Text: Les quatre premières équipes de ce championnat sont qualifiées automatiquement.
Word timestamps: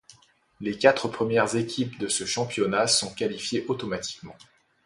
Les 0.61 0.79
quatre 0.79 1.09
premières 1.09 1.55
équipes 1.55 1.99
de 1.99 2.07
ce 2.07 2.25
championnat 2.25 2.87
sont 2.87 3.13
qualifiées 3.13 3.67
automatiquement. 3.67 4.35